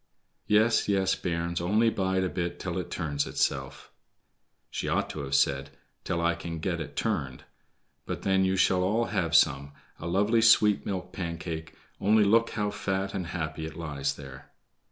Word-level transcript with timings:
"Yes, 0.47 0.87
yes, 0.89 1.13
bairns, 1.13 1.61
only 1.61 1.91
bide 1.91 2.23
a 2.23 2.29
bit 2.29 2.59
till 2.59 2.79
it 2.79 2.89
turns 2.89 3.27
itself"—she 3.27 4.87
ought 4.89 5.11
to 5.11 5.19
have 5.19 5.35
said, 5.35 5.69
"till 6.03 6.19
I 6.21 6.33
can 6.33 6.57
get 6.57 6.81
it 6.81 6.95
turned"—"and 6.95 8.23
then 8.23 8.43
you 8.43 8.55
shall 8.55 8.81
all 8.81 9.05
have 9.13 9.35
some—a 9.35 10.07
lovely 10.07 10.41
sweet 10.41 10.87
milk 10.87 11.13
Pancake; 11.13 11.75
only 11.99 12.23
look 12.23 12.49
how 12.49 12.71
fat 12.71 13.13
and 13.13 13.27
happy 13.27 13.63
it 13.67 13.77
lies 13.77 14.15
there." 14.15 14.49